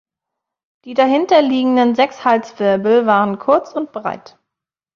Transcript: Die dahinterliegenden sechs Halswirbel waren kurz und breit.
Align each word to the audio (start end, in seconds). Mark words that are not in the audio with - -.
Die 0.85 0.95
dahinterliegenden 0.95 1.93
sechs 1.93 2.25
Halswirbel 2.25 3.05
waren 3.05 3.37
kurz 3.37 3.71
und 3.71 3.91
breit. 3.91 4.35